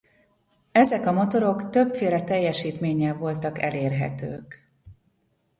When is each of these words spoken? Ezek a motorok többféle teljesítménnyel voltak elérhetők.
Ezek 0.71 1.05
a 1.05 1.11
motorok 1.11 1.69
többféle 1.69 2.23
teljesítménnyel 2.23 3.15
voltak 3.17 3.61
elérhetők. 3.61 4.67